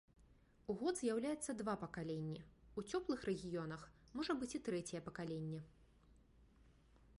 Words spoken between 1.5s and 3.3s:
два пакаленні, у цёплых